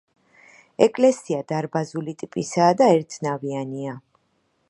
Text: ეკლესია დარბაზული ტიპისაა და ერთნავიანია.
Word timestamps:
ეკლესია 0.85 1.41
დარბაზული 1.51 2.15
ტიპისაა 2.23 2.73
და 2.81 2.87
ერთნავიანია. 2.97 3.97